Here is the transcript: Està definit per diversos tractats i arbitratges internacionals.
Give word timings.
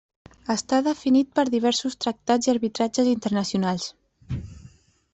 Està 0.53 0.79
definit 0.87 1.29
per 1.41 1.45
diversos 1.57 1.99
tractats 2.07 2.51
i 2.51 2.55
arbitratges 2.57 3.13
internacionals. 3.15 3.91